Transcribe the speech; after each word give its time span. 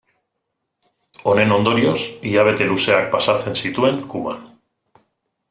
Honen 1.31 1.53
ondorioz, 1.57 1.99
hilabete 2.29 2.67
luzeak 2.73 3.07
pasatzen 3.13 3.61
zituen 3.61 4.03
Kuban. 4.15 4.43